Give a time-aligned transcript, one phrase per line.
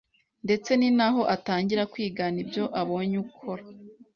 [0.45, 3.63] ndetse ni naho atangira kwigana ibyo abonye ukora.